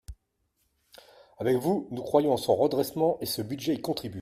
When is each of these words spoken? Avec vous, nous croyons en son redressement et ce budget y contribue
Avec 1.37 1.57
vous, 1.57 1.87
nous 1.91 2.01
croyons 2.01 2.33
en 2.33 2.37
son 2.37 2.55
redressement 2.55 3.19
et 3.21 3.27
ce 3.27 3.43
budget 3.43 3.75
y 3.75 3.81
contribue 3.81 4.19